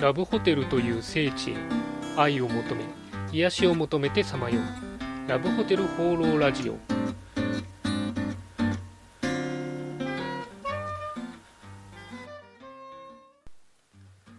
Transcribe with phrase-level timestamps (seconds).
[0.00, 1.54] ラブホテルという聖地へ
[2.16, 2.84] 愛を求め
[3.32, 5.28] 癒しを求めてさまよう。
[5.28, 6.76] ラブホテル放浪ラジオ。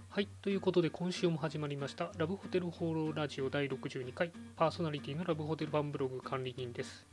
[0.10, 7.06] はいということで今週も始まりましたラブホテル放浪ラジオ第62回パーソナリティのラブホテルファンブログ管理人です。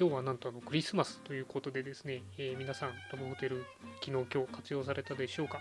[0.00, 3.64] 今日はなんとあのクリスマスということでですね、えー皆さんラブホテル
[4.02, 5.60] 昨日今日活用されたでしょうか？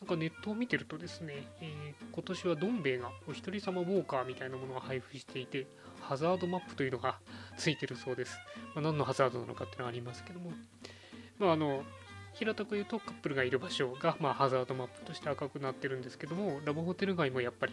[0.00, 5.66] なんかネットを見てるとですね、えー今年はどん兵衛がお一人様ウォーカーみたいなものを配布していて、
[6.02, 7.18] ハザードマップというのが
[7.56, 8.36] ついてるそうです。
[8.74, 10.52] まあ、何のハザードなのかっていうのはありますけども、
[11.38, 11.82] まあ、あの
[12.34, 17.72] 平たく言うとカップルがいる場所が、まあ、ハザードマップとして赤くなってるんですけども、ラブホテル街もやっぱり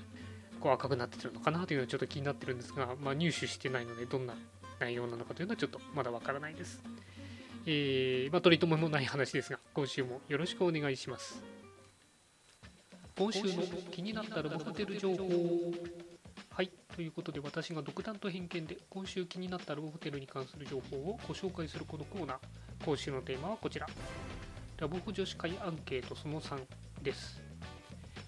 [0.62, 4.36] こう赤くなってるのかなというのはちょっと気になってるんですが、まあ、入手してないので、どんな
[4.80, 6.82] 内容なのかというのはちょっとまだわからないです。
[7.66, 11.57] えーまあ、取り留めもない話ですが、今週もよろしくお願いします。
[13.18, 15.28] 今週の気になったラブホテル情報
[16.52, 22.38] はいということで私が独断と偏見で今週気になったラブホテルに関する情報をご紹介するこのコーナー
[22.86, 23.88] 今週のテーマはこちら。
[24.80, 26.62] ラブホ女子会アンケートその3
[27.02, 27.42] です、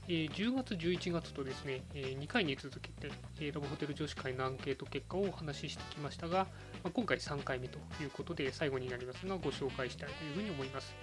[0.08, 6.48] えー10月11月とですね、え2回に続けて、えーラブホテル女子会のアンケート結果をお話ししてきましたが、
[6.84, 10.96] まあ今回3回目ということで最後になりますがご紹介したいというふうに思います。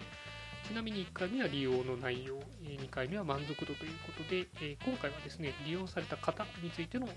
[0.67, 4.47] ちなみに1回目は利用の内容、2回目は満足度ということで、
[4.85, 7.11] 今回はですね、利用された方についての、ア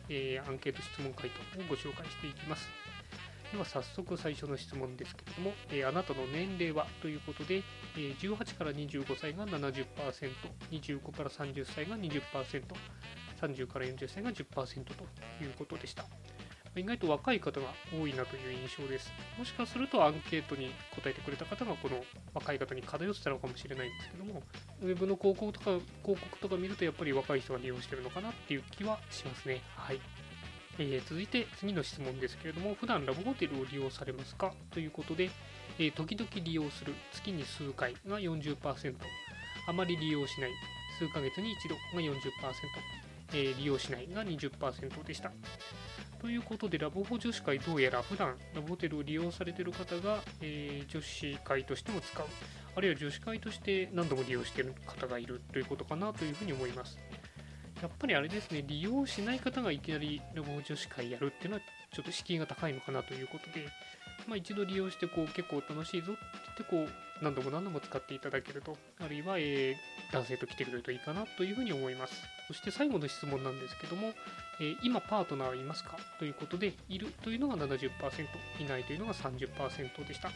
[0.52, 2.70] ンケート質問回答をご紹介していきます。
[3.52, 7.64] では早速最初の質問ですけれども、えあなたの年齢はということで、
[7.98, 9.86] えー18から25歳が70%、
[10.70, 12.22] 25から30歳が20%、
[13.42, 14.94] 30から40歳が10%と
[15.44, 16.06] いうことでした。
[16.76, 19.12] 意外と若い方が多いなという印象です。
[19.38, 22.04] もしかするとアンケートに答えてくれた方がこの
[22.34, 24.44] 若い方に偏ってたのかもしれないんですけども、
[24.82, 25.72] ウェブの広告とか
[26.04, 29.62] 広告とか見るとやっぱり若い人が利用してるのかなっていう気はしますね。
[29.76, 30.00] はい。
[30.78, 35.30] えー続いて次の質問ですけれども、普段ラブホテルを利用されますかということで、
[35.78, 38.96] えー時々利用する、月に数回が40%、
[39.68, 40.52] あまり利用しない、
[40.98, 42.14] 数ヶ月に一度が40%、
[43.34, 45.32] えー利用しないが20%でした。
[46.22, 52.26] ということで、ラブホ女子会どうやら普段ラブホテルを利用されている方が、えー女子会としても使う、
[52.76, 56.98] あるいは女子会として何度も利用している方がいるということかなというふうに思います。
[57.82, 61.62] やっぱりあれですね、利用しない方がいきなりラブホ女子会やるっていうのは
[61.94, 63.68] ちょっと敷居が高いのかなということで、
[64.28, 69.76] まあ、一度利用してこう結構楽しいぞって言ってこう何度も何度も使っていただけると、あるいは、えー
[70.12, 72.14] 男性と来てくれるといいかなというふうに思います。
[72.48, 74.14] そして最後の質問なんですけども、
[74.60, 75.98] えー今パートナーはいますか？
[76.18, 77.90] ということで、いるというのが70%、
[78.60, 80.32] いないというのが30%でした。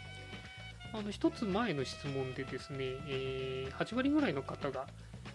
[0.94, 2.78] あの一つ前の質問でですね、
[3.08, 4.86] えー8割ぐらいの方が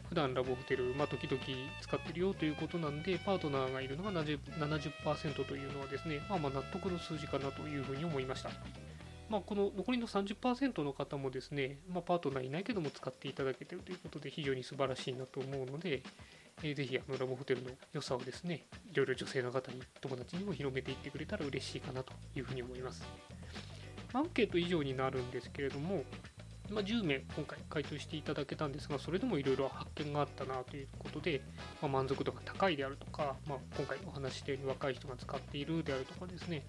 [0.09, 1.43] 普段ラブホテル、まあ、時々
[1.83, 8.51] 使ってるよということなんで、パートナーがいるのが70 70%というのはですね、まあ、ま納得の数字かなというふうに思いました。
[9.29, 16.03] まあ、この残りの30%の方もですね、まあ、パートナーいないけども使っていただけているということで非常に素晴らしいなと思うので、
[16.63, 23.07] えーぜひあのラブホテルの良さをですね、いろいろ女性の方に、友達にも広めていってくれたら嬉しいかなというふうに思います。
[24.13, 26.03] アンケート以上になるんですけれども、
[26.71, 31.41] まあ、10名今回回答していただけたんですが、それでもいろいろ発見があったなということで、
[31.81, 36.65] まあ、満足度が高いであるとか、まあ、今回お話したように若い人が使っているであるとかですね、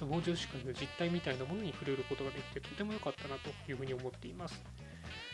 [0.00, 4.62] 傍女子会の実態みたいなものに触れることができてとても良かったなというふうに思っています。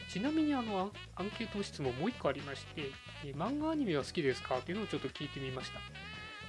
[0.08, 2.82] ちなみにあのアンケート質問もう1個ありまして、
[3.26, 5.80] え漫画アニメは好きですかというのをちょっと聞いてみました。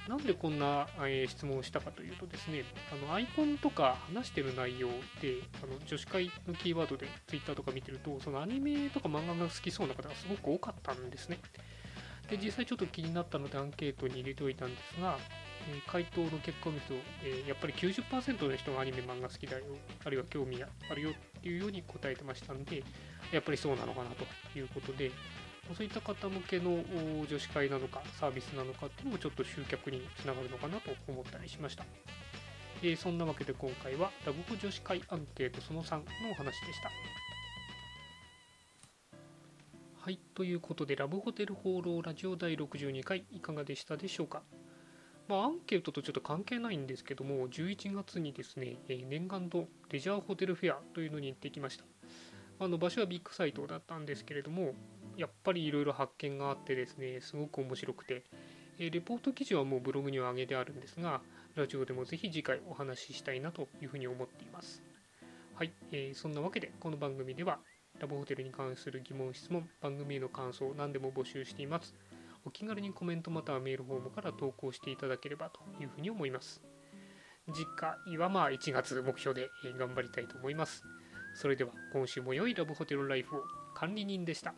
[0.10, 4.88] なんでこんな、え質問をしたかというとですね、あのアイコンとか話してる内容
[5.22, 11.38] で、あの女子会のキーワードで Twitter とか見てると、そのアニメとか漫画が好きそうな方がすごく多かったんですね。
[12.28, 15.20] で、実際ちょっと気になったのでアンケートに入れておいたんですが、
[15.72, 19.66] えー回答の結果を見ると、えやっぱり90%の人がアニメ漫画好きだよ、
[20.04, 22.84] あるいは興味があるよっていうように答えてましたんで、
[23.32, 24.26] やっぱりそうなのかなと
[24.58, 25.12] いうことで、
[25.76, 26.84] そういった方向けの
[27.30, 31.86] 女子会なのかサービスなのかっていうのもちょっと集客につながるのかなと思ったりしました。
[32.82, 36.90] えーそんなわけで今回はラブホ女子会アンケートその3のお話でした。
[40.02, 44.42] はい、ということでラブホテル放浪ラジオ第62回いかがでしたでしょうか？
[45.28, 51.86] まあ、アンケートとちょっと関係ないんですけども、11月にですね、えー念願のレジャーホテルフェアというのに行ってきました。
[52.62, 54.74] あの場所はビッグサイトだったんですけれども、
[55.20, 58.24] やっぱりいろいろ発見があってですね、すごく面白くて、
[58.80, 61.20] えレポート記事はもうブログには上げてあるんですが、
[61.56, 64.82] ラジオでもぜひ次回お話ししたいなというふうに思っています。
[65.56, 67.60] はい、えーそんなわけでこの番組では
[68.00, 71.94] ラブホテルに関する疑問、質問、番組への感想、何でも募集しています。
[72.46, 76.62] お気軽にコメントまたはメールフォームから投稿していただければというふうに思います。
[77.54, 80.82] 次回はまあ1月目標で頑張りたいと思います。
[81.36, 83.44] それでは今週も良いラブホテルライフを。
[83.80, 84.54] 管理人でした。